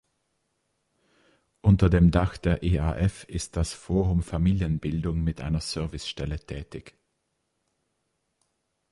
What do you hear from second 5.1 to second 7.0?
mit einer Servicestelle tätig.